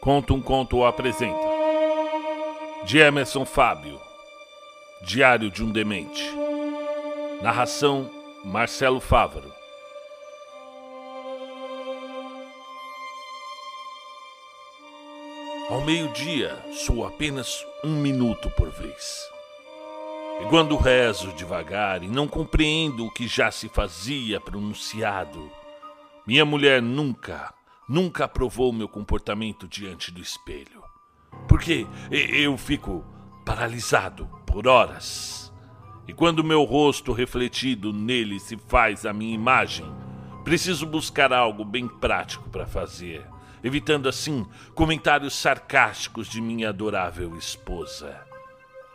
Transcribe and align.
Conta 0.00 0.32
um 0.32 0.40
Conto 0.40 0.82
apresenta. 0.82 1.46
De 2.84 2.96
Emerson 2.96 3.44
Fábio. 3.44 4.00
Diário 5.02 5.50
de 5.50 5.62
um 5.62 5.70
Demente. 5.70 6.24
Narração 7.42 8.10
Marcelo 8.42 8.98
Fávaro. 8.98 9.52
Ao 15.68 15.82
meio-dia, 15.82 16.58
sou 16.72 17.06
apenas 17.06 17.62
um 17.84 18.00
minuto 18.00 18.48
por 18.52 18.70
vez. 18.70 19.28
E 20.40 20.48
quando 20.48 20.78
rezo 20.78 21.30
devagar 21.34 22.02
e 22.02 22.08
não 22.08 22.26
compreendo 22.26 23.04
o 23.04 23.10
que 23.10 23.28
já 23.28 23.50
se 23.50 23.68
fazia 23.68 24.40
pronunciado, 24.40 25.50
minha 26.26 26.46
mulher 26.46 26.80
nunca 26.80 27.52
nunca 27.90 28.26
aprovou 28.26 28.72
meu 28.72 28.88
comportamento 28.88 29.66
diante 29.66 30.12
do 30.12 30.20
espelho. 30.20 30.84
Porque 31.48 31.88
eu 32.08 32.56
fico 32.56 33.04
paralisado 33.44 34.30
por 34.46 34.68
horas. 34.68 35.52
E 36.06 36.12
quando 36.12 36.44
meu 36.44 36.62
rosto 36.62 37.12
refletido 37.12 37.92
nele 37.92 38.38
se 38.38 38.56
faz 38.56 39.04
a 39.04 39.12
minha 39.12 39.34
imagem, 39.34 39.92
preciso 40.44 40.86
buscar 40.86 41.32
algo 41.32 41.64
bem 41.64 41.88
prático 41.88 42.48
para 42.48 42.64
fazer, 42.64 43.26
evitando 43.62 44.08
assim 44.08 44.46
comentários 44.72 45.34
sarcásticos 45.34 46.28
de 46.28 46.40
minha 46.40 46.68
adorável 46.68 47.36
esposa. 47.36 48.24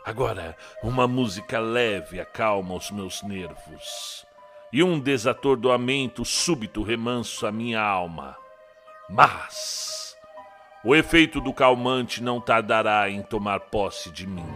Agora, 0.06 0.56
uma 0.82 1.06
música 1.06 1.58
leve 1.58 2.18
acalma 2.18 2.74
os 2.74 2.90
meus 2.90 3.22
nervos. 3.22 4.24
E 4.72 4.82
um 4.82 4.98
desatordoamento 4.98 6.24
súbito 6.24 6.82
remanso 6.82 7.46
a 7.46 7.52
minha 7.52 7.80
alma 7.80 8.36
mas 9.08 10.16
o 10.84 10.94
efeito 10.94 11.40
do 11.40 11.52
calmante 11.52 12.22
não 12.22 12.40
tardará 12.40 13.08
em 13.10 13.22
tomar 13.22 13.60
posse 13.60 14.10
de 14.10 14.26
mim, 14.26 14.46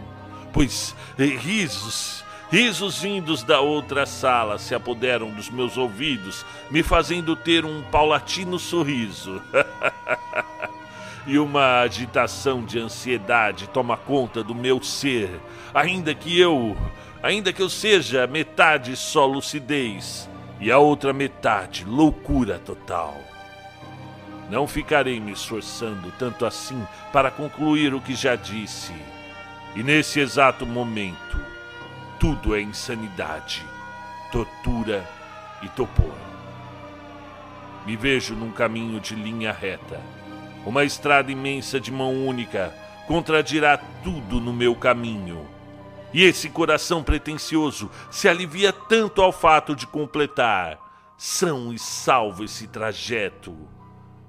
pois 0.53 0.95
risos, 1.17 2.23
risos 2.49 3.01
vindos 3.01 3.43
da 3.43 3.59
outra 3.59 4.05
sala 4.05 4.57
se 4.57 4.75
apoderam 4.75 5.29
dos 5.31 5.49
meus 5.49 5.77
ouvidos, 5.77 6.45
me 6.69 6.83
fazendo 6.83 7.35
ter 7.35 7.65
um 7.65 7.81
paulatino 7.83 8.57
sorriso. 8.59 9.41
e 11.27 11.37
uma 11.37 11.81
agitação 11.81 12.65
de 12.65 12.79
ansiedade 12.79 13.67
toma 13.67 13.95
conta 13.95 14.43
do 14.43 14.55
meu 14.55 14.81
ser, 14.81 15.29
ainda 15.73 16.15
que 16.15 16.39
eu, 16.39 16.75
ainda 17.21 17.53
que 17.53 17.61
eu 17.61 17.69
seja 17.69 18.25
metade 18.25 18.95
só 18.95 19.25
lucidez 19.25 20.29
e 20.59 20.71
a 20.71 20.77
outra 20.77 21.13
metade 21.13 21.85
loucura 21.85 22.59
total. 22.59 23.17
Não 24.51 24.67
ficarei 24.67 25.17
me 25.17 25.31
esforçando 25.31 26.11
tanto 26.19 26.45
assim 26.45 26.85
para 27.13 27.31
concluir 27.31 27.93
o 27.93 28.01
que 28.01 28.13
já 28.13 28.35
disse. 28.35 28.93
E 29.77 29.81
nesse 29.81 30.19
exato 30.19 30.65
momento, 30.65 31.39
tudo 32.19 32.53
é 32.53 32.61
insanidade, 32.61 33.65
tortura 34.29 35.09
e 35.61 35.69
topor. 35.69 36.13
Me 37.85 37.95
vejo 37.95 38.35
num 38.35 38.51
caminho 38.51 38.99
de 38.99 39.15
linha 39.15 39.53
reta. 39.53 40.01
Uma 40.65 40.83
estrada 40.83 41.31
imensa 41.31 41.79
de 41.79 41.89
mão 41.89 42.27
única 42.27 42.75
contradirá 43.07 43.77
tudo 44.03 44.41
no 44.41 44.51
meu 44.51 44.75
caminho. 44.75 45.47
E 46.13 46.25
esse 46.25 46.49
coração 46.49 47.01
pretensioso 47.01 47.89
se 48.11 48.27
alivia 48.27 48.73
tanto 48.73 49.21
ao 49.21 49.31
fato 49.31 49.73
de 49.73 49.87
completar 49.87 50.77
são 51.17 51.71
e 51.71 51.79
salvo 51.79 52.43
esse 52.43 52.67
trajeto 52.67 53.55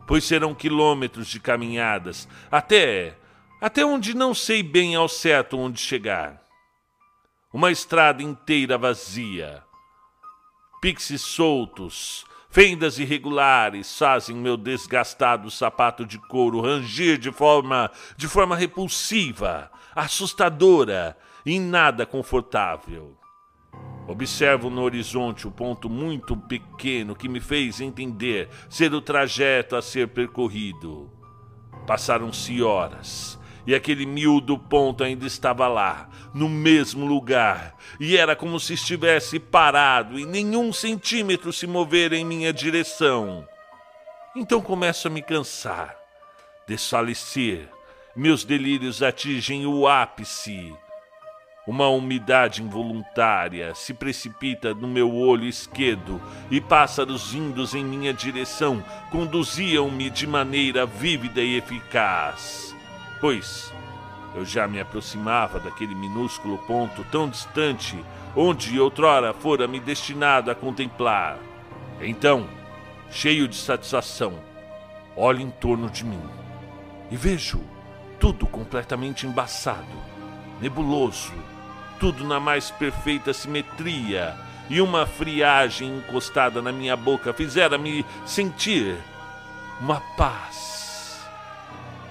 pois 0.06 0.24
serão 0.24 0.54
quilômetros 0.54 1.28
de 1.28 1.40
caminhadas, 1.40 2.28
até 2.50 3.16
até 3.62 3.84
onde 3.84 4.12
não 4.12 4.34
sei 4.34 4.60
bem 4.60 4.96
ao 4.96 5.08
certo 5.08 5.56
onde 5.56 5.80
chegar. 5.80 6.42
Uma 7.52 7.70
estrada 7.70 8.20
inteira 8.20 8.76
vazia. 8.76 9.62
Pixes 10.80 11.20
soltos, 11.20 12.24
fendas 12.50 12.98
irregulares 12.98 13.96
fazem 13.96 14.34
meu 14.34 14.56
desgastado 14.56 15.48
sapato 15.48 16.04
de 16.04 16.18
couro 16.18 16.60
ranger 16.60 17.16
de 17.16 17.30
forma 17.30 17.88
de 18.16 18.26
forma 18.26 18.56
repulsiva, 18.56 19.70
assustadora 19.94 21.16
e 21.46 21.60
nada 21.60 22.04
confortável. 22.04 23.21
Observo 24.06 24.68
no 24.68 24.82
horizonte 24.82 25.46
o 25.46 25.50
ponto 25.50 25.88
muito 25.88 26.36
pequeno 26.36 27.14
que 27.14 27.28
me 27.28 27.40
fez 27.40 27.80
entender 27.80 28.48
ser 28.68 28.92
o 28.92 29.00
trajeto 29.00 29.76
a 29.76 29.82
ser 29.82 30.08
percorrido. 30.08 31.10
Passaram-se 31.86 32.62
horas 32.62 33.38
e 33.66 33.74
aquele 33.74 34.04
miúdo 34.04 34.58
ponto 34.58 35.04
ainda 35.04 35.26
estava 35.26 35.68
lá, 35.68 36.08
no 36.34 36.48
mesmo 36.48 37.06
lugar, 37.06 37.76
e 38.00 38.16
era 38.16 38.34
como 38.34 38.58
se 38.58 38.74
estivesse 38.74 39.38
parado 39.38 40.18
e 40.18 40.26
nenhum 40.26 40.72
centímetro 40.72 41.52
se 41.52 41.66
mover 41.66 42.12
em 42.12 42.24
minha 42.24 42.52
direção. 42.52 43.46
Então 44.34 44.60
começo 44.60 45.06
a 45.06 45.10
me 45.10 45.22
cansar, 45.22 45.96
desfalecer, 46.66 47.68
meus 48.16 48.44
delírios 48.44 49.02
atingem 49.02 49.66
o 49.66 49.86
ápice. 49.86 50.74
Uma 51.64 51.88
umidade 51.88 52.60
involuntária 52.60 53.72
se 53.72 53.94
precipita 53.94 54.74
no 54.74 54.88
meu 54.88 55.14
olho 55.14 55.44
esquerdo 55.44 56.20
e 56.50 56.60
pássaros 56.60 57.30
vindos 57.30 57.72
em 57.72 57.84
minha 57.84 58.12
direção 58.12 58.82
conduziam-me 59.12 60.10
de 60.10 60.26
maneira 60.26 60.84
vívida 60.84 61.40
e 61.40 61.56
eficaz. 61.56 62.74
Pois 63.20 63.72
eu 64.34 64.44
já 64.44 64.66
me 64.66 64.80
aproximava 64.80 65.60
daquele 65.60 65.94
minúsculo 65.94 66.58
ponto 66.66 67.04
tão 67.12 67.28
distante 67.28 67.96
onde 68.34 68.80
outrora 68.80 69.32
fora 69.32 69.68
me 69.68 69.78
destinado 69.78 70.50
a 70.50 70.56
contemplar. 70.56 71.38
Então, 72.00 72.48
cheio 73.08 73.46
de 73.46 73.54
satisfação, 73.54 74.36
olho 75.14 75.40
em 75.40 75.50
torno 75.50 75.88
de 75.88 76.04
mim 76.04 76.22
e 77.08 77.16
vejo 77.16 77.60
tudo 78.18 78.48
completamente 78.48 79.28
embaçado, 79.28 79.86
nebuloso 80.60 81.32
tudo 82.02 82.24
na 82.24 82.40
mais 82.40 82.68
perfeita 82.68 83.32
simetria, 83.32 84.34
e 84.68 84.80
uma 84.80 85.06
friagem 85.06 85.98
encostada 85.98 86.60
na 86.60 86.72
minha 86.72 86.96
boca 86.96 87.32
fizera-me 87.32 88.04
sentir 88.26 88.96
uma 89.80 90.00
paz 90.16 90.81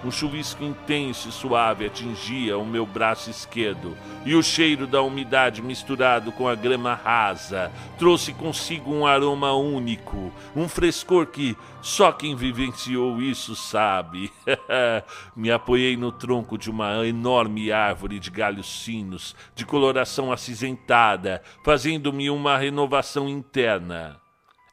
um 0.03 0.09
chuvisco 0.09 0.63
intenso 0.63 1.29
e 1.29 1.31
suave 1.31 1.85
atingia 1.85 2.57
o 2.57 2.65
meu 2.65 2.85
braço 2.85 3.29
esquerdo, 3.29 3.95
e 4.25 4.33
o 4.35 4.41
cheiro 4.41 4.87
da 4.87 5.01
umidade 5.01 5.61
misturado 5.61 6.31
com 6.31 6.47
a 6.47 6.55
grama 6.55 6.93
rasa 6.93 7.71
trouxe 7.97 8.33
consigo 8.33 8.91
um 8.91 9.05
aroma 9.05 9.53
único, 9.53 10.31
um 10.55 10.67
frescor 10.67 11.27
que 11.27 11.55
só 11.81 12.11
quem 12.11 12.35
vivenciou 12.35 13.21
isso 13.21 13.55
sabe. 13.55 14.31
Me 15.35 15.51
apoiei 15.51 15.97
no 15.97 16.11
tronco 16.11 16.57
de 16.57 16.69
uma 16.69 17.05
enorme 17.05 17.71
árvore 17.71 18.19
de 18.19 18.29
galhos 18.29 18.83
finos, 18.83 19.35
de 19.55 19.65
coloração 19.65 20.31
acinzentada, 20.31 21.41
fazendo-me 21.63 22.29
uma 22.29 22.57
renovação 22.57 23.27
interna. 23.27 24.19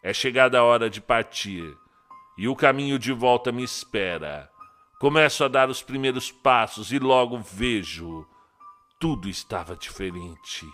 É 0.03 0.13
chegada 0.13 0.59
a 0.59 0.65
hora 0.65 0.89
de 0.89 1.01
partir, 1.01 1.77
e 2.37 2.47
o 2.47 2.55
caminho 2.55 2.99
de 2.99 3.13
volta 3.13 3.51
me 3.51 3.63
espera. 3.63 4.49
Começo 4.99 5.45
a 5.45 5.49
dar 5.49 5.71
os 5.71 5.81
primeiros 5.81 6.33
passos 6.33 6.91
e 6.91 6.99
logo 6.99 7.39
vejo. 7.39 8.27
Tudo 8.99 9.29
estava 9.29 9.77
diferente. 9.77 10.67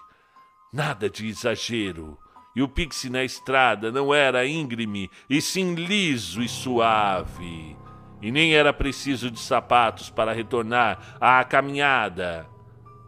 Nada 0.73 1.11
de 1.11 1.27
exagero. 1.27 2.17
E 2.57 2.63
o 2.63 2.69
pixie 2.69 3.11
na 3.11 3.23
estrada 3.23 3.93
não 3.93 4.15
era 4.15 4.47
íngreme, 4.47 5.11
e 5.29 5.43
sim 5.43 5.75
liso 5.75 6.41
e 6.41 6.49
suave. 6.49 7.77
E 8.23 8.33
nem 8.33 8.55
era 8.55 8.73
preciso 8.73 9.31
de 9.31 9.39
sapatos 9.39 10.09
para 10.09 10.33
retornar 10.33 11.19
à 11.21 11.45
caminhada. 11.45 12.49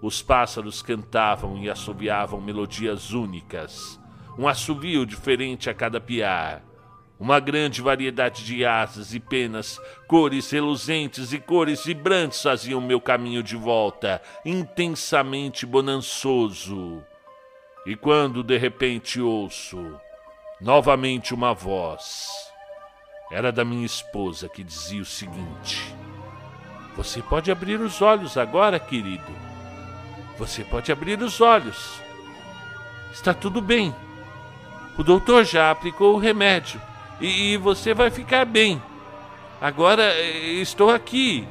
Os 0.02 0.20
pássaros 0.20 0.82
cantavam 0.82 1.56
e 1.62 1.70
assobiavam 1.70 2.42
melodias 2.42 3.12
únicas, 3.12 3.98
um 4.38 4.46
assovio 4.46 5.06
diferente 5.06 5.70
a 5.70 5.74
cada 5.74 5.98
piar. 5.98 6.65
Uma 7.18 7.40
grande 7.40 7.80
variedade 7.80 8.44
de 8.44 8.64
asas 8.66 9.14
e 9.14 9.20
penas, 9.20 9.80
cores 10.06 10.50
reluzentes 10.50 11.32
e 11.32 11.38
cores 11.38 11.84
vibrantes 11.84 12.42
faziam 12.42 12.78
meu 12.78 13.00
caminho 13.00 13.42
de 13.42 13.56
volta, 13.56 14.20
intensamente 14.44 15.64
bonançoso. 15.64 17.02
E 17.86 17.96
quando 17.96 18.42
de 18.42 18.58
repente 18.58 19.18
ouço 19.18 19.98
novamente 20.60 21.32
uma 21.32 21.54
voz, 21.54 22.28
era 23.32 23.50
da 23.50 23.64
minha 23.64 23.86
esposa 23.86 24.46
que 24.46 24.62
dizia 24.62 25.00
o 25.00 25.06
seguinte: 25.06 25.94
Você 26.96 27.22
pode 27.22 27.50
abrir 27.50 27.80
os 27.80 28.02
olhos 28.02 28.36
agora, 28.36 28.78
querido. 28.78 29.46
Você 30.36 30.62
pode 30.64 30.92
abrir 30.92 31.18
os 31.22 31.40
olhos. 31.40 31.98
Está 33.10 33.32
tudo 33.32 33.62
bem. 33.62 33.94
O 34.98 35.02
doutor 35.02 35.44
já 35.44 35.70
aplicou 35.70 36.14
o 36.14 36.18
remédio 36.18 36.78
e, 37.20 37.56
você 37.56 37.94
vai 37.94 38.10
ficar 38.10 38.44
bem. 38.44 38.80
Agora 39.60 40.02
eh, 40.02 40.60
estou 40.60 40.90
aqui. 40.90 41.46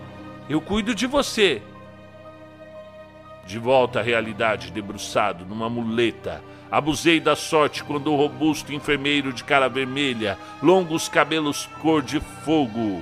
Eu 0.48 0.62
cuido 0.62 0.94
de 0.94 1.08
você. 1.08 1.62
De 3.46 3.58
volta 3.58 4.00
à 4.00 4.04
realidade, 4.04 4.72
debruçado 4.72 5.46
numa 5.46 5.70
muleta, 5.70 6.44
abusei 6.72 7.20
da 7.20 7.36
sorte 7.36 7.84
quando 7.84 8.12
o 8.12 8.16
robusto 8.16 8.74
enfermeiro 8.74 9.32
de 9.32 9.44
cara 9.44 9.68
vermelha, 9.68 10.38
longos 10.62 11.08
cabelos 11.08 11.70
cor 11.80 12.02
de 12.02 12.20
fogo, 12.20 13.02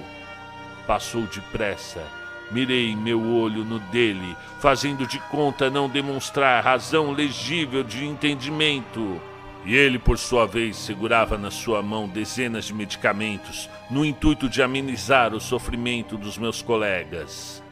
passou 0.86 1.24
depressa. 1.24 2.04
Mirei 2.52 2.96
meu 2.96 3.22
olho 3.36 3.64
no 3.64 3.80
dele, 3.80 4.36
fazendo 4.60 5.08
de 5.08 5.18
conta 5.20 5.70
não 5.70 5.90
demonstrar 5.90 6.64
razão 6.64 7.12
legível 7.12 7.84
de 7.84 8.06
entendimento. 8.06 9.20
E 9.66 9.76
ele, 9.76 9.98
por 9.98 10.18
sua 10.18 10.46
vez, 10.46 10.76
segurava 10.76 11.38
na 11.38 11.50
sua 11.50 11.82
mão 11.82 12.08
dezenas 12.08 12.66
de 12.66 12.74
medicamentos, 12.74 13.70
no 13.90 14.04
intuito 14.04 14.50
de 14.50 14.62
amenizar 14.62 15.34
o 15.34 15.40
sofrimento 15.40 16.18
dos 16.18 16.38
meus 16.38 16.62
colegas. 16.62 17.64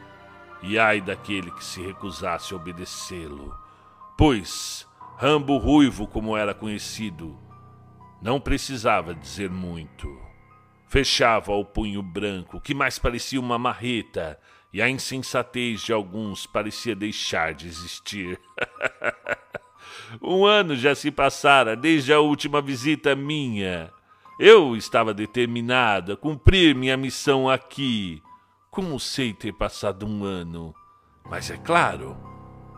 E 0.62 0.78
ai 0.78 1.00
daquele 1.00 1.50
que 1.50 1.64
se 1.64 1.82
recusasse 1.82 2.54
a 2.54 2.56
obedecê-lo, 2.56 3.54
pois 4.16 4.88
Rambo 5.18 5.58
Ruivo, 5.58 6.06
como 6.06 6.36
era 6.36 6.54
conhecido, 6.54 7.38
não 8.22 8.40
precisava 8.40 9.14
dizer 9.14 9.50
muito. 9.50 10.08
Fechava 10.88 11.52
o 11.52 11.64
punho 11.64 12.02
branco, 12.02 12.60
que 12.60 12.74
mais 12.74 12.98
parecia 12.98 13.40
uma 13.40 13.58
marreta, 13.58 14.38
e 14.72 14.80
a 14.80 14.88
insensatez 14.88 15.82
de 15.82 15.92
alguns 15.92 16.46
parecia 16.46 16.96
deixar 16.96 17.52
de 17.52 17.66
existir. 17.66 18.40
Um 20.20 20.44
ano 20.44 20.76
já 20.76 20.94
se 20.94 21.10
passara 21.10 21.74
desde 21.74 22.12
a 22.12 22.20
última 22.20 22.60
visita 22.60 23.14
minha. 23.14 23.90
Eu 24.38 24.76
estava 24.76 25.14
determinado 25.14 26.12
a 26.12 26.16
cumprir 26.16 26.74
minha 26.74 26.96
missão 26.96 27.48
aqui. 27.48 28.22
Como 28.70 28.98
sei 28.98 29.32
ter 29.32 29.52
passado 29.52 30.06
um 30.06 30.24
ano? 30.24 30.74
Mas 31.30 31.50
é 31.50 31.56
claro, 31.56 32.16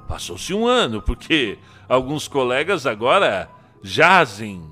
passou-se 0.07 0.53
um 0.53 0.67
ano, 0.67 1.01
porque 1.01 1.59
alguns 1.89 2.29
colegas 2.29 2.87
agora 2.87 3.51
jazem. 3.83 4.63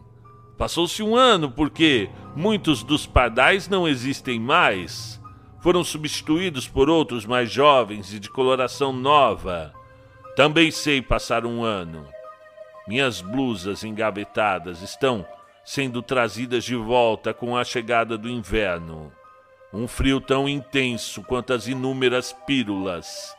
Passou-se 0.59 1.03
um 1.03 1.17
ano, 1.17 1.51
porque 1.51 2.11
muitos 2.37 2.83
dos 2.83 3.07
pardais 3.07 3.69
não 3.69 3.89
existem 3.89 4.39
mais. 4.39 5.21
Foram 5.61 5.83
substituídos 5.83 6.69
por 6.69 6.91
outros 6.91 7.25
mais 7.25 7.51
jovens 7.51 8.13
e 8.13 8.19
de 8.19 8.29
coloração 8.29 8.93
nova. 8.93 9.73
Também 10.37 10.71
sei 10.71 11.01
passar 11.01 11.47
um 11.47 11.65
ano. 11.65 12.07
Minhas 12.87 13.21
blusas 13.21 13.85
engavetadas 13.85 14.83
estão 14.83 15.25
sendo 15.65 16.03
trazidas 16.03 16.65
de 16.65 16.75
volta 16.75 17.33
com 17.33 17.57
a 17.57 17.63
chegada 17.63 18.19
do 18.19 18.29
inverno. 18.29 19.13
Um 19.73 19.87
frio 19.87 20.21
tão 20.21 20.49
intenso 20.49 21.23
quanto 21.23 21.53
as 21.53 21.69
inúmeras 21.69 22.33
pílulas, 22.45 23.37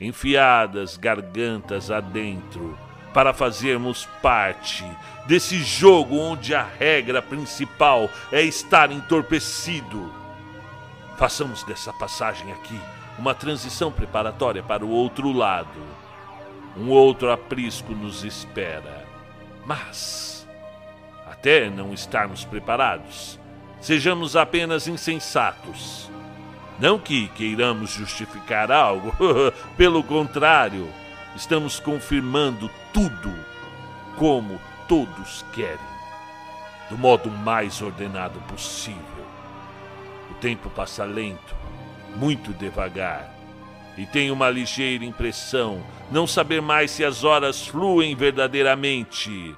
enfiadas 0.00 0.96
gargantas 0.96 1.90
adentro, 1.90 2.76
para 3.12 3.34
fazermos 3.34 4.06
parte 4.22 4.84
desse 5.26 5.58
jogo 5.62 6.16
onde 6.16 6.54
a 6.54 6.62
regra 6.62 7.20
principal 7.20 8.08
é 8.32 8.40
estar 8.40 8.90
entorpecido. 8.90 10.10
Façamos 11.18 11.62
dessa 11.64 11.92
passagem 11.92 12.50
aqui 12.52 12.80
uma 13.18 13.34
transição 13.34 13.92
preparatória 13.92 14.62
para 14.62 14.82
o 14.82 14.90
outro 14.90 15.30
lado 15.30 16.01
um 16.76 16.88
outro 16.90 17.30
aprisco 17.30 17.92
nos 17.92 18.24
espera. 18.24 19.06
Mas, 19.64 20.48
até 21.26 21.68
não 21.68 21.92
estarmos 21.92 22.44
preparados, 22.44 23.38
sejamos 23.80 24.36
apenas 24.36 24.88
insensatos. 24.88 26.10
Não 26.78 26.98
que 26.98 27.28
queiramos 27.28 27.90
justificar 27.90 28.72
algo, 28.72 29.14
pelo 29.76 30.02
contrário, 30.02 30.88
estamos 31.36 31.78
confirmando 31.78 32.70
tudo 32.92 33.32
como 34.16 34.60
todos 34.88 35.44
querem, 35.52 35.78
do 36.90 36.98
modo 36.98 37.30
mais 37.30 37.80
ordenado 37.80 38.40
possível. 38.48 39.02
O 40.30 40.34
tempo 40.34 40.68
passa 40.70 41.04
lento, 41.04 41.54
muito 42.16 42.52
devagar 42.52 43.41
e 43.96 44.06
tenho 44.06 44.32
uma 44.32 44.48
ligeira 44.48 45.04
impressão 45.04 45.84
não 46.10 46.26
saber 46.26 46.62
mais 46.62 46.90
se 46.90 47.04
as 47.04 47.24
horas 47.24 47.66
fluem 47.66 48.14
verdadeiramente. 48.14 49.56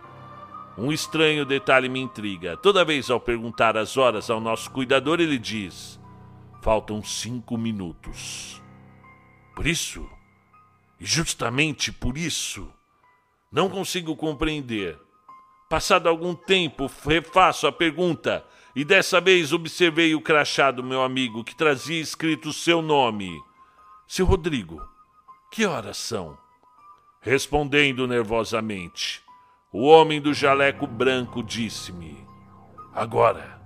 Um 0.76 0.92
estranho 0.92 1.44
detalhe 1.44 1.88
me 1.88 2.00
intriga. 2.00 2.56
Toda 2.56 2.84
vez 2.84 3.10
ao 3.10 3.20
perguntar 3.20 3.76
as 3.76 3.96
horas 3.96 4.28
ao 4.28 4.40
nosso 4.40 4.70
cuidador, 4.70 5.20
ele 5.20 5.38
diz: 5.38 6.00
faltam 6.60 7.02
cinco 7.02 7.56
minutos. 7.56 8.60
Por 9.54 9.66
isso, 9.66 10.08
e 10.98 11.06
justamente 11.06 11.92
por 11.92 12.18
isso, 12.18 12.68
não 13.52 13.70
consigo 13.70 14.16
compreender. 14.16 14.98
Passado 15.70 16.08
algum 16.08 16.34
tempo, 16.34 16.90
refaço 17.06 17.66
a 17.66 17.72
pergunta 17.72 18.44
e 18.74 18.84
dessa 18.84 19.20
vez 19.20 19.52
observei 19.52 20.14
o 20.14 20.20
crachá 20.20 20.70
do 20.70 20.82
meu 20.82 21.02
amigo 21.02 21.44
que 21.44 21.54
trazia 21.54 22.00
escrito 22.00 22.52
seu 22.52 22.82
nome. 22.82 23.30
Seu 24.06 24.26
Rodrigo, 24.26 24.86
que 25.50 25.64
horas 25.64 25.96
são? 25.96 26.36
Respondendo 27.22 28.06
nervosamente, 28.06 29.22
o 29.72 29.86
homem 29.86 30.20
do 30.20 30.34
jaleco 30.34 30.86
branco 30.86 31.42
disse-me: 31.42 32.14
Agora, 32.92 33.58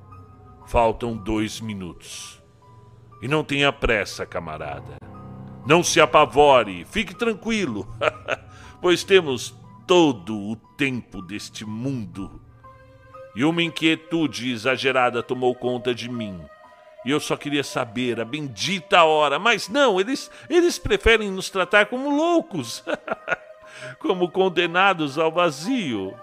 faltam 0.64 1.16
dois 1.16 1.60
minutos. 1.60 2.40
E 3.20 3.26
não 3.26 3.42
tenha 3.42 3.72
pressa, 3.72 4.24
camarada. 4.24 4.98
Não 5.66 5.82
se 5.82 6.00
apavore, 6.00 6.84
fique 6.84 7.14
tranquilo, 7.16 7.86
pois 8.80 9.02
temos 9.02 9.52
todo 9.88 10.38
o 10.38 10.54
tempo 10.54 11.20
deste 11.20 11.64
mundo. 11.64 12.40
E 13.34 13.44
uma 13.44 13.62
inquietude 13.62 14.52
exagerada 14.52 15.20
tomou 15.20 15.52
conta 15.52 15.92
de 15.92 16.08
mim 16.08 16.40
e 17.08 17.10
eu 17.10 17.18
só 17.18 17.38
queria 17.38 17.64
saber 17.64 18.20
a 18.20 18.24
bendita 18.24 19.02
hora, 19.02 19.38
mas 19.38 19.66
não, 19.66 19.98
eles, 19.98 20.30
eles 20.46 20.78
preferem 20.78 21.30
nos 21.30 21.48
tratar 21.48 21.86
como 21.86 22.14
loucos, 22.14 22.84
como 23.98 24.30
condenados 24.30 25.16
ao 25.16 25.32
vazio. 25.32 26.14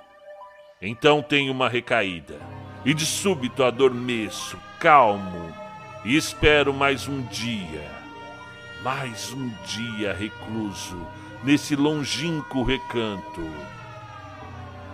Então 0.79 1.23
tenho 1.23 1.51
uma 1.51 1.67
recaída, 1.67 2.39
e 2.85 2.93
de 2.93 3.03
súbito 3.03 3.63
adormeço, 3.63 4.59
calmo, 4.79 5.51
e 6.03 6.15
espero 6.15 6.71
mais 6.71 7.07
um 7.07 7.23
dia, 7.23 7.89
mais 8.83 9.33
um 9.33 9.49
dia 9.65 10.13
recluso 10.13 11.01
nesse 11.43 11.75
longínquo 11.75 12.61
recanto. 12.61 13.41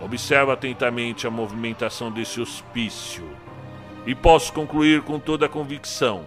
Observo 0.00 0.52
atentamente 0.52 1.26
a 1.26 1.30
movimentação 1.30 2.10
desse 2.10 2.40
hospício 2.40 3.30
e 4.06 4.14
posso 4.14 4.52
concluir 4.52 5.02
com 5.02 5.18
toda 5.18 5.46
a 5.46 5.48
convicção: 5.48 6.24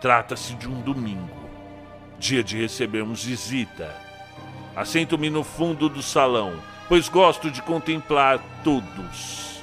trata-se 0.00 0.54
de 0.54 0.68
um 0.68 0.80
domingo, 0.80 1.48
dia 2.18 2.42
de 2.42 2.60
recebermos 2.60 3.24
visita. 3.24 3.94
Assento-me 4.74 5.28
no 5.28 5.44
fundo 5.44 5.88
do 5.88 6.02
salão, 6.02 6.54
pois 6.88 7.08
gosto 7.08 7.50
de 7.50 7.60
contemplar 7.62 8.40
todos. 8.64 9.62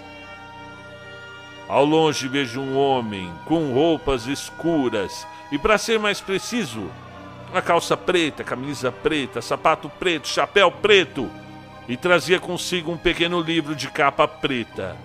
Ao 1.68 1.86
longe 1.86 2.28
vejo 2.28 2.60
um 2.60 2.78
homem 2.78 3.32
com 3.46 3.74
roupas 3.74 4.26
escuras 4.26 5.28
e, 5.52 5.58
para 5.58 5.78
ser 5.78 6.00
mais 6.00 6.20
preciso, 6.20 6.90
uma 7.52 7.62
calça 7.62 7.96
preta, 7.96 8.44
camisa 8.44 8.92
preta, 8.92 9.42
sapato 9.42 9.90
preto, 9.90 10.28
chapéu 10.28 10.72
preto 10.72 11.30
e 11.88 11.96
trazia 11.98 12.40
consigo 12.40 12.92
um 12.92 12.98
pequeno 12.98 13.42
livro 13.42 13.76
de 13.76 13.90
capa 13.90 14.28
preta 14.28 14.96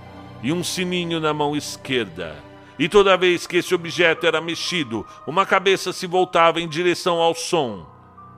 e 0.45 0.53
um 0.53 0.63
sininho 0.63 1.19
na 1.19 1.33
mão 1.33 1.57
esquerda. 1.57 2.37
E 2.79 2.87
toda 2.87 3.17
vez 3.17 3.47
que 3.47 3.57
esse 3.57 3.75
objeto 3.75 4.27
era 4.27 4.43
mexido, 4.43 5.07
uma 5.27 5.47
cabeça 5.47 5.91
se 5.91 6.07
voltava 6.07 6.61
em 6.61 6.69
direção 6.69 7.17
ao 7.17 7.35
som. 7.35 7.89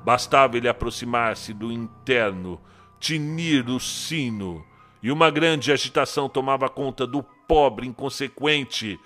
Bastava 0.04 0.56
ele 0.56 0.68
aproximar-se 0.68 1.52
do 1.52 1.72
interno, 1.72 2.60
tinir 3.00 3.68
o 3.68 3.80
sino, 3.80 4.64
e 5.02 5.10
uma 5.10 5.30
grande 5.30 5.72
agitação 5.72 6.28
tomava 6.28 6.68
conta 6.68 7.04
do 7.04 7.24
pobre 7.24 7.88
inconsequente. 7.88 9.00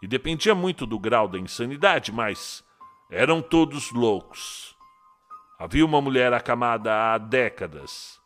E 0.00 0.06
dependia 0.06 0.54
muito 0.54 0.86
do 0.86 1.00
grau 1.00 1.26
da 1.26 1.36
insanidade, 1.36 2.12
mas 2.12 2.62
eram 3.10 3.42
todos 3.42 3.90
loucos. 3.90 4.76
Havia 5.58 5.84
uma 5.84 6.00
mulher 6.00 6.32
acamada 6.32 6.94
há 6.94 7.18
décadas. 7.18 8.20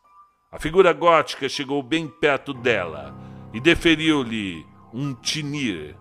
A 0.53 0.59
figura 0.59 0.93
gótica 0.93 1.49
chegou 1.49 1.83
bem 1.83 2.07
perto 2.07 2.53
dela 2.53 3.34
e 3.55 3.61
deferiu-lhe 3.61 4.67
um 4.93 5.15
tinir. 5.15 5.97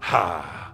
Ah! 0.00 0.72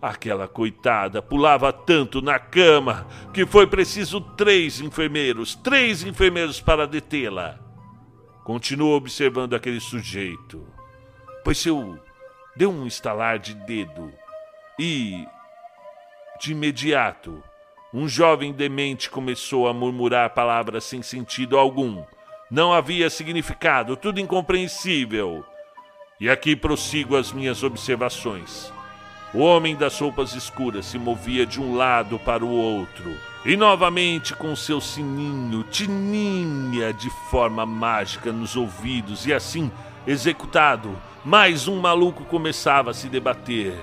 Aquela 0.00 0.46
coitada 0.46 1.20
pulava 1.20 1.72
tanto 1.72 2.22
na 2.22 2.38
cama 2.38 3.06
que 3.32 3.44
foi 3.44 3.66
preciso 3.66 4.20
três 4.20 4.80
enfermeiros, 4.80 5.56
três 5.56 6.04
enfermeiros 6.04 6.60
para 6.60 6.86
detê-la. 6.86 7.58
Continuou 8.44 8.94
observando 8.94 9.54
aquele 9.54 9.80
sujeito, 9.80 10.64
pois 11.44 11.58
seu 11.58 11.98
deu 12.56 12.70
um 12.70 12.86
estalar 12.86 13.38
de 13.38 13.54
dedo 13.54 14.12
E, 14.78 15.26
de 16.40 16.52
imediato, 16.52 17.42
um 17.92 18.08
jovem 18.08 18.52
demente 18.52 19.10
começou 19.10 19.66
a 19.66 19.72
murmurar 19.72 20.30
palavras 20.30 20.84
sem 20.84 21.02
sentido 21.02 21.58
algum. 21.58 22.04
Não 22.48 22.72
havia 22.72 23.10
significado, 23.10 23.96
tudo 23.96 24.20
incompreensível. 24.20 25.44
E 26.20 26.28
aqui 26.28 26.56
prossigo 26.56 27.16
as 27.16 27.32
minhas 27.32 27.62
observações. 27.62 28.72
O 29.32 29.38
homem 29.38 29.76
das 29.76 30.00
roupas 30.00 30.34
escuras 30.34 30.86
se 30.86 30.98
movia 30.98 31.46
de 31.46 31.60
um 31.60 31.76
lado 31.76 32.18
para 32.18 32.44
o 32.44 32.50
outro, 32.50 33.16
e 33.46 33.56
novamente 33.56 34.34
com 34.34 34.56
seu 34.56 34.80
sininho 34.80 35.62
tininha 35.62 36.92
de 36.92 37.08
forma 37.30 37.64
mágica 37.64 38.32
nos 38.32 38.56
ouvidos, 38.56 39.26
e 39.26 39.32
assim, 39.32 39.70
executado, 40.08 40.90
mais 41.24 41.68
um 41.68 41.78
maluco 41.78 42.24
começava 42.24 42.90
a 42.90 42.94
se 42.94 43.08
debater. 43.08 43.78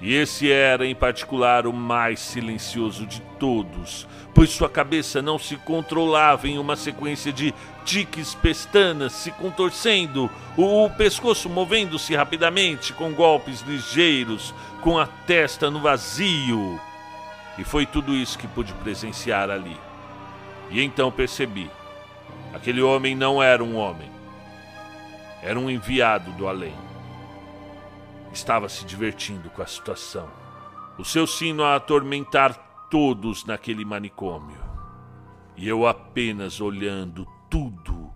E 0.00 0.14
esse 0.14 0.50
era, 0.50 0.86
em 0.86 0.94
particular, 0.94 1.66
o 1.66 1.72
mais 1.72 2.20
silencioso 2.20 3.06
de 3.06 3.20
todos, 3.38 4.08
pois 4.34 4.48
sua 4.48 4.68
cabeça 4.68 5.20
não 5.20 5.38
se 5.38 5.56
controlava 5.56 6.48
em 6.48 6.58
uma 6.58 6.74
sequência 6.74 7.30
de 7.30 7.52
tiques 7.84 8.34
pestanas 8.34 9.12
se 9.12 9.30
contorcendo, 9.32 10.30
o 10.56 10.88
pescoço 10.88 11.50
movendo-se 11.50 12.14
rapidamente 12.14 12.94
com 12.94 13.12
golpes 13.12 13.60
ligeiros, 13.60 14.54
com 14.80 14.98
a 14.98 15.06
testa 15.06 15.70
no 15.70 15.80
vazio. 15.80 16.80
E 17.58 17.64
foi 17.64 17.84
tudo 17.84 18.14
isso 18.14 18.38
que 18.38 18.48
pude 18.48 18.72
presenciar 18.74 19.50
ali. 19.50 19.76
E 20.70 20.82
então 20.82 21.12
percebi: 21.12 21.70
aquele 22.54 22.80
homem 22.80 23.14
não 23.14 23.42
era 23.42 23.62
um 23.62 23.76
homem, 23.76 24.10
era 25.42 25.58
um 25.58 25.68
enviado 25.68 26.30
do 26.32 26.48
além 26.48 26.89
estava 28.32 28.68
se 28.68 28.84
divertindo 28.84 29.50
com 29.50 29.62
a 29.62 29.66
situação. 29.66 30.30
O 30.98 31.04
seu 31.04 31.26
sino 31.26 31.64
a 31.64 31.76
atormentar 31.76 32.88
todos 32.90 33.44
naquele 33.44 33.84
manicômio. 33.84 34.58
E 35.56 35.68
eu 35.68 35.86
apenas 35.86 36.60
olhando 36.60 37.26
tudo 37.48 38.12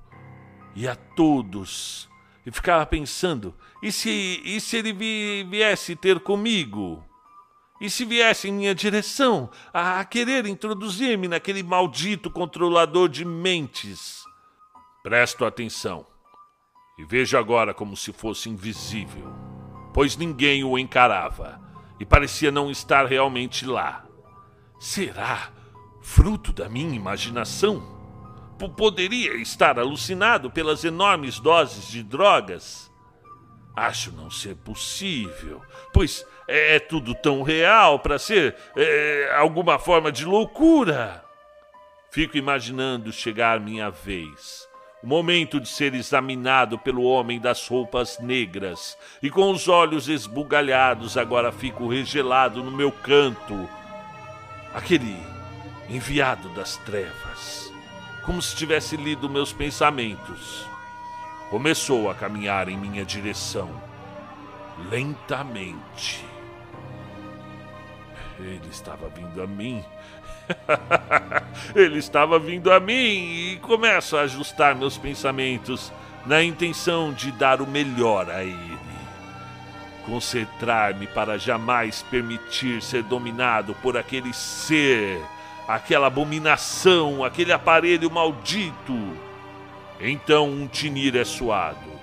e 0.75 0.89
a 0.89 0.95
todos. 0.95 2.09
E 2.45 2.51
ficava 2.51 2.85
pensando: 2.85 3.55
e 3.83 3.91
se, 3.91 4.43
e 4.45 4.61
se 4.61 4.77
ele 4.77 4.93
vi, 4.93 5.47
viesse 5.49 5.97
ter 5.97 6.21
comigo? 6.21 7.05
E 7.81 7.91
se 7.91 8.05
viesse 8.05 8.49
em 8.49 8.53
minha 8.53 8.75
direção 8.75 9.51
a, 9.73 10.01
a 10.01 10.05
querer 10.05 10.47
introduzir-me 10.47 11.29
naquele 11.29 11.63
maldito 11.63 12.31
controlador 12.31 13.09
de 13.09 13.25
mentes? 13.25 14.25
Presto 15.03 15.45
atenção 15.45 16.07
e 16.99 17.05
vejo 17.05 17.37
agora 17.37 17.75
como 17.75 17.97
se 17.97 18.13
fosse 18.13 18.49
invisível 18.49 19.44
pois 19.95 20.17
ninguém 20.17 20.65
o 20.65 20.77
encarava 20.77 21.61
e 22.01 22.05
parecia 22.05 22.51
não 22.51 22.69
estar 22.69 23.07
realmente 23.07 23.65
lá. 23.65 24.05
Será 24.79 25.51
fruto 26.03 26.53
da 26.53 26.69
minha 26.69 26.97
imaginação? 26.97 27.95
P 28.59 28.69
poderia 28.71 29.37
estar 29.37 29.79
alucinado 29.79 30.51
pelas 30.51 30.83
enormes 30.83 31.39
doses 31.39 31.87
de 31.89 32.03
drogas? 32.03 32.93
Acho 33.77 34.11
não 34.13 34.31
ser 34.31 34.57
possível, 34.57 35.63
pois 35.93 36.27
é, 36.49 36.77
é 36.77 36.81
tudo 36.81 37.15
tão 37.15 37.43
real 37.43 38.01
para 38.01 38.19
ser 38.19 38.57
é, 38.77 39.33
alguma 39.37 39.79
forma 39.79 40.11
de 40.11 40.25
loucura. 40.25 41.25
Fico 42.11 42.37
imaginando 42.37 43.13
chegar 43.13 43.61
minha 43.61 43.91
vez 43.91 44.69
o 45.05 45.07
momento 45.07 45.61
de 45.61 45.69
ser 45.69 45.95
examinado 45.95 46.79
pelo 46.79 47.03
homem 47.03 47.39
das 47.39 47.69
roupas 47.69 48.19
negras, 48.19 48.97
e 49.23 49.29
com 49.29 49.51
os 49.51 49.69
olhos 49.69 50.09
esbugalhados 50.09 51.19
agora 51.19 51.53
fico 51.53 51.87
regelado 51.87 52.63
no 52.63 52.71
meu 52.71 52.91
canto. 52.91 53.69
Aquele 54.73 55.15
enviado 55.91 56.49
das 56.55 56.79
trevas, 56.79 57.71
como 58.25 58.41
se 58.41 58.57
tivesse 58.57 58.97
lido 58.97 59.29
meus 59.29 59.53
pensamentos, 59.53 60.67
começou 61.51 62.11
a 62.11 62.15
caminhar 62.15 62.71
em 62.71 62.79
minha 62.79 63.05
direção, 63.05 63.79
lentamente. 64.89 66.25
Ele 68.39 68.69
estava 68.71 69.11
vindo 69.11 69.43
a 69.43 69.47
mim 69.47 69.85
Ele 71.75 71.99
estava 71.99 72.39
vindo 72.39 72.73
a 72.73 72.81
mim 72.81 72.93
e 72.95 73.59
começo 73.63 74.17
a 74.17 74.23
ajustar 74.23 74.75
meus 74.75 74.99
pensamentos 74.99 75.93
na 76.27 76.43
intenção 76.43 77.13
de 77.13 77.31
dar 77.33 77.61
o 77.61 77.67
melhor 77.67 78.31
a 78.31 78.43
ele. 78.43 78.79
Concentrar-me 80.07 81.07
para 81.07 81.39
jamais 81.39 82.03
permitir 82.03 82.83
ser 82.83 83.03
dominado 83.03 83.75
por 83.83 83.97
aquele 83.97 84.33
ser, 84.33 85.21
aquela 85.67 86.07
abominação, 86.07 87.25
aquele 87.25 87.53
aparelho 87.53 88.11
maldito. 88.11 89.17
Então 90.01 90.49
um 90.49 90.67
tinir 90.67 91.17
é 91.17 91.25
suado 91.25 91.95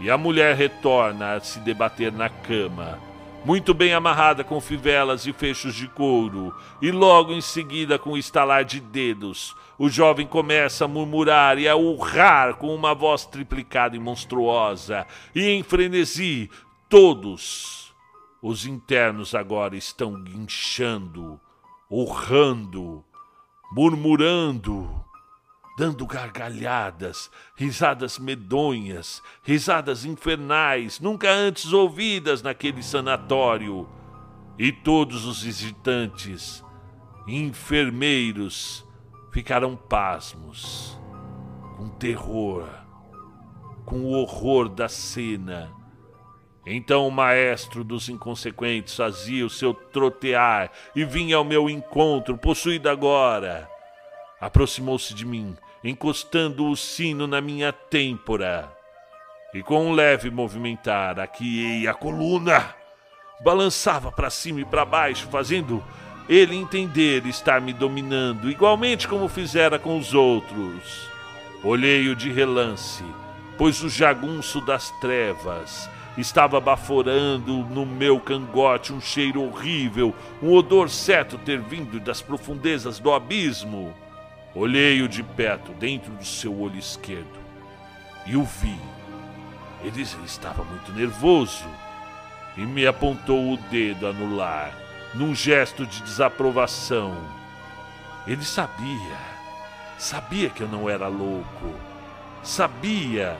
e 0.00 0.10
a 0.10 0.18
mulher 0.18 0.56
retorna 0.56 1.34
a 1.34 1.40
se 1.40 1.60
debater 1.60 2.10
na 2.12 2.28
cama 2.28 2.98
muito 3.44 3.74
bem 3.74 3.92
amarrada 3.92 4.44
com 4.44 4.60
fivelas 4.60 5.26
e 5.26 5.32
fechos 5.32 5.74
de 5.74 5.88
couro, 5.88 6.54
e 6.80 6.90
logo 6.90 7.32
em 7.32 7.40
seguida, 7.40 7.98
com 7.98 8.10
o 8.10 8.18
estalar 8.18 8.64
de 8.64 8.80
dedos, 8.80 9.54
o 9.78 9.88
jovem 9.88 10.26
começa 10.26 10.84
a 10.84 10.88
murmurar 10.88 11.58
e 11.58 11.68
a 11.68 11.74
urrar 11.74 12.54
com 12.54 12.74
uma 12.74 12.94
voz 12.94 13.26
triplicada 13.26 13.96
e 13.96 13.98
monstruosa, 13.98 15.06
e 15.34 15.48
em 15.48 15.62
frenesi, 15.62 16.48
todos 16.88 17.92
os 18.40 18.64
internos 18.64 19.34
agora 19.34 19.76
estão 19.76 20.22
guinchando, 20.22 21.40
urrando, 21.90 23.04
murmurando 23.72 25.04
dando 25.76 26.06
gargalhadas, 26.06 27.30
risadas 27.56 28.18
medonhas, 28.18 29.22
risadas 29.42 30.04
infernais, 30.04 31.00
nunca 31.00 31.30
antes 31.30 31.72
ouvidas 31.72 32.42
naquele 32.42 32.82
sanatório. 32.82 33.88
E 34.58 34.70
todos 34.70 35.24
os 35.24 35.42
visitantes, 35.42 36.62
enfermeiros, 37.26 38.86
ficaram 39.32 39.74
pasmos, 39.74 40.98
com 41.76 41.88
terror, 41.88 42.68
com 43.86 44.02
o 44.02 44.12
horror 44.12 44.68
da 44.68 44.88
cena. 44.88 45.72
Então 46.66 47.08
o 47.08 47.10
maestro 47.10 47.82
dos 47.82 48.08
inconsequentes 48.08 48.94
fazia 48.94 49.44
o 49.44 49.50
seu 49.50 49.74
trotear 49.74 50.70
e 50.94 51.04
vinha 51.04 51.36
ao 51.36 51.44
meu 51.44 51.68
encontro, 51.68 52.38
possuído 52.38 52.88
agora 52.88 53.72
aproximou-se 54.42 55.14
de 55.14 55.24
mim, 55.24 55.56
encostando 55.84 56.68
o 56.68 56.76
sino 56.76 57.26
na 57.26 57.40
minha 57.40 57.72
têmpora. 57.72 58.70
E 59.54 59.62
com 59.62 59.88
um 59.88 59.92
leve 59.92 60.30
movimentar, 60.30 61.18
aqui 61.18 61.86
a 61.86 61.92
coluna, 61.92 62.74
balançava 63.40 64.10
para 64.10 64.30
cima 64.30 64.60
e 64.60 64.64
para 64.64 64.84
baixo, 64.84 65.26
fazendo 65.28 65.82
ele 66.28 66.56
entender 66.56 67.26
estar 67.26 67.60
me 67.60 67.72
dominando, 67.72 68.50
igualmente 68.50 69.08
como 69.08 69.28
fizera 69.28 69.78
com 69.78 69.98
os 69.98 70.14
outros. 70.14 71.08
Olhei-o 71.64 72.16
de 72.16 72.32
relance, 72.32 73.04
pois 73.58 73.82
o 73.82 73.88
jagunço 73.88 74.60
das 74.60 74.90
trevas 75.00 75.90
estava 76.16 76.60
baforando 76.60 77.58
no 77.64 77.84
meu 77.84 78.20
cangote 78.20 78.92
um 78.92 79.00
cheiro 79.00 79.42
horrível, 79.42 80.14
um 80.42 80.52
odor 80.52 80.88
certo 80.88 81.38
ter 81.38 81.60
vindo 81.60 81.98
das 82.00 82.20
profundezas 82.20 82.98
do 82.98 83.12
abismo. 83.12 83.94
Olhei-o 84.54 85.08
de 85.08 85.22
perto, 85.22 85.72
dentro 85.72 86.12
do 86.12 86.24
seu 86.24 86.58
olho 86.60 86.78
esquerdo, 86.78 87.38
e 88.26 88.36
o 88.36 88.44
vi. 88.44 88.78
Ele 89.82 90.02
estava 90.02 90.62
muito 90.62 90.92
nervoso 90.92 91.66
e 92.56 92.60
me 92.60 92.86
apontou 92.86 93.52
o 93.52 93.56
dedo 93.56 94.06
anular, 94.06 94.72
num 95.14 95.34
gesto 95.34 95.86
de 95.86 96.02
desaprovação. 96.02 97.16
Ele 98.26 98.44
sabia, 98.44 99.16
sabia 99.98 100.50
que 100.50 100.60
eu 100.60 100.68
não 100.68 100.88
era 100.88 101.08
louco, 101.08 101.74
sabia, 102.42 103.36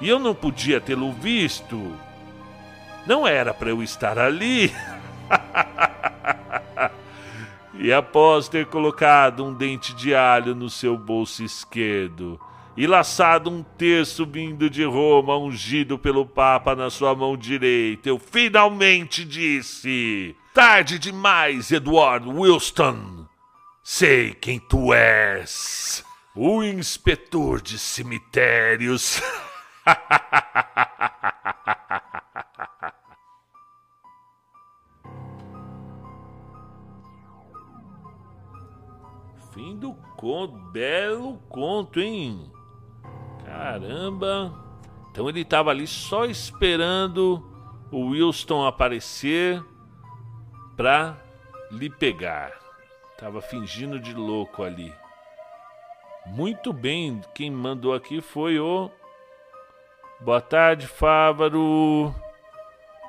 e 0.00 0.08
eu 0.08 0.18
não 0.18 0.34
podia 0.34 0.80
tê-lo 0.80 1.12
visto. 1.12 1.94
Não 3.06 3.26
era 3.26 3.52
para 3.52 3.70
eu 3.70 3.82
estar 3.82 4.18
ali. 4.18 4.74
E 7.82 7.92
após 7.92 8.48
ter 8.48 8.66
colocado 8.66 9.44
um 9.44 9.52
dente 9.52 9.92
de 9.92 10.14
alho 10.14 10.54
no 10.54 10.70
seu 10.70 10.96
bolso 10.96 11.42
esquerdo 11.42 12.38
e 12.76 12.86
laçado 12.86 13.50
um 13.50 13.60
terço 13.60 14.24
vindo 14.24 14.70
de 14.70 14.84
Roma, 14.84 15.36
ungido 15.36 15.98
pelo 15.98 16.24
Papa 16.24 16.76
na 16.76 16.90
sua 16.90 17.12
mão 17.12 17.36
direita, 17.36 18.08
eu 18.08 18.20
finalmente 18.20 19.24
disse: 19.24 20.36
Tarde 20.54 20.96
demais, 20.96 21.72
Edward 21.72 22.28
Wilson. 22.28 23.26
Sei 23.82 24.32
quem 24.32 24.60
tu 24.60 24.94
és. 24.94 26.04
O 26.36 26.62
inspetor 26.62 27.60
de 27.60 27.80
cemitérios. 27.80 29.20
conto, 41.48 42.00
hein? 42.00 42.52
Caramba! 43.44 44.52
Então 45.10 45.28
ele 45.28 45.40
estava 45.40 45.70
ali 45.70 45.86
só 45.86 46.24
esperando 46.24 47.44
o 47.90 48.10
Wilson 48.10 48.64
aparecer 48.64 49.62
pra 50.76 51.16
lhe 51.72 51.90
pegar. 51.90 52.52
Tava 53.18 53.42
fingindo 53.42 53.98
de 53.98 54.14
louco 54.14 54.62
ali. 54.62 54.94
Muito 56.26 56.72
bem, 56.72 57.20
quem 57.34 57.50
mandou 57.50 57.92
aqui 57.92 58.20
foi 58.20 58.60
o. 58.60 58.90
Boa 60.20 60.40
tarde, 60.40 60.86
Fávaro. 60.86 62.14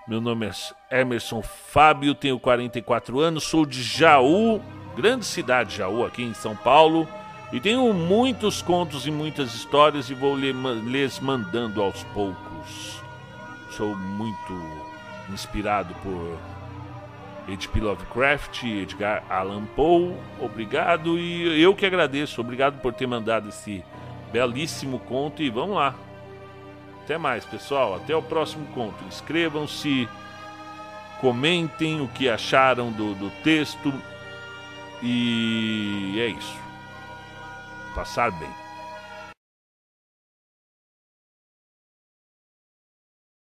Meu 0.08 0.20
nome 0.20 0.50
é 0.90 1.02
Emerson 1.02 1.42
Fábio, 1.42 2.16
tenho 2.16 2.40
44 2.40 3.20
anos, 3.20 3.44
sou 3.44 3.66
de 3.66 3.82
Jaú, 3.84 4.60
grande 4.96 5.26
cidade 5.26 5.78
Jaú, 5.78 6.06
aqui 6.06 6.24
em 6.24 6.34
São 6.34 6.56
Paulo, 6.56 7.08
e 7.52 7.60
tenho 7.60 7.94
muitos 7.94 8.62
contos 8.62 9.06
e 9.06 9.12
muitas 9.12 9.54
histórias 9.54 10.10
e 10.10 10.14
vou 10.14 10.36
lhes 10.36 11.20
mandando 11.20 11.82
aos 11.82 12.04
poucos. 12.06 13.02
Sou 13.72 13.96
muito 13.96 14.54
inspirado 15.32 15.94
por 15.96 16.38
H.P. 17.48 17.80
Lovecraft, 17.80 18.64
Edgar 18.64 19.24
Allan 19.30 19.66
Poe, 19.76 20.16
obrigado 20.40 21.20
e 21.20 21.62
eu 21.62 21.76
que 21.76 21.86
agradeço, 21.86 22.42
obrigado 22.42 22.80
por 22.82 22.94
ter 22.94 23.08
mandado 23.08 23.50
esse 23.50 23.84
belíssimo 24.32 25.00
conto 25.00 25.42
e 25.44 25.50
vamos 25.50 25.76
lá. 25.76 25.94
Até 27.04 27.18
mais, 27.18 27.44
pessoal. 27.46 27.96
Até 27.96 28.16
o 28.16 28.22
próximo 28.22 28.66
conto. 28.68 29.04
Inscrevam-se, 29.06 30.08
comentem 31.20 32.02
o 32.02 32.08
que 32.08 32.30
acharam 32.30 32.92
do, 32.92 33.14
do 33.14 33.30
texto. 33.44 33.94
E 35.06 36.18
é 36.18 36.28
isso. 36.28 36.58
Passar 37.94 38.32
bem. 38.32 38.63